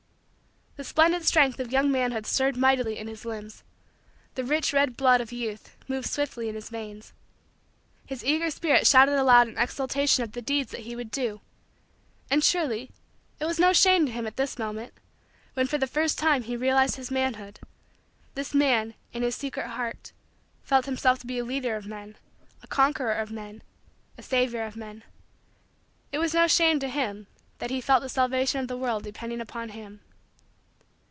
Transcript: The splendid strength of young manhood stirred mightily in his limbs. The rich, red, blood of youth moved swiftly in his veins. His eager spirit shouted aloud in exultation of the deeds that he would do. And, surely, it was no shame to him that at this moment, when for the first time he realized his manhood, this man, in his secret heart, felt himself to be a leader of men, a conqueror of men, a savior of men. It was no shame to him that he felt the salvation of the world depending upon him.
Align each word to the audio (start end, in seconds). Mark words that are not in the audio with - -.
The 0.77 0.85
splendid 0.85 1.25
strength 1.25 1.59
of 1.59 1.71
young 1.71 1.91
manhood 1.91 2.25
stirred 2.25 2.55
mightily 2.55 2.97
in 2.97 3.07
his 3.07 3.25
limbs. 3.25 3.61
The 4.35 4.43
rich, 4.43 4.71
red, 4.71 4.95
blood 4.95 5.19
of 5.19 5.33
youth 5.33 5.75
moved 5.89 6.07
swiftly 6.07 6.47
in 6.47 6.55
his 6.55 6.69
veins. 6.69 7.11
His 8.05 8.23
eager 8.23 8.49
spirit 8.49 8.87
shouted 8.87 9.19
aloud 9.19 9.49
in 9.49 9.57
exultation 9.57 10.23
of 10.23 10.31
the 10.31 10.41
deeds 10.41 10.71
that 10.71 10.79
he 10.81 10.95
would 10.95 11.11
do. 11.11 11.41
And, 12.31 12.41
surely, 12.43 12.89
it 13.39 13.43
was 13.45 13.59
no 13.59 13.73
shame 13.73 14.05
to 14.05 14.11
him 14.13 14.23
that 14.23 14.29
at 14.29 14.35
this 14.37 14.57
moment, 14.57 14.93
when 15.55 15.67
for 15.67 15.77
the 15.77 15.85
first 15.87 16.17
time 16.17 16.43
he 16.43 16.55
realized 16.55 16.95
his 16.95 17.11
manhood, 17.11 17.59
this 18.33 18.53
man, 18.55 18.95
in 19.11 19.23
his 19.23 19.35
secret 19.35 19.67
heart, 19.71 20.13
felt 20.63 20.85
himself 20.85 21.19
to 21.19 21.27
be 21.27 21.37
a 21.37 21.43
leader 21.43 21.75
of 21.75 21.85
men, 21.85 22.15
a 22.63 22.67
conqueror 22.67 23.11
of 23.13 23.29
men, 23.29 23.61
a 24.17 24.23
savior 24.23 24.63
of 24.63 24.77
men. 24.77 25.03
It 26.13 26.19
was 26.19 26.33
no 26.33 26.47
shame 26.47 26.79
to 26.79 26.87
him 26.87 27.27
that 27.59 27.71
he 27.71 27.81
felt 27.81 28.01
the 28.01 28.09
salvation 28.09 28.61
of 28.61 28.69
the 28.69 28.77
world 28.77 29.03
depending 29.03 29.41
upon 29.41 29.69
him. 29.71 29.99